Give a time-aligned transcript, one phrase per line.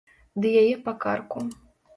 [0.45, 1.39] Ды яе па карку.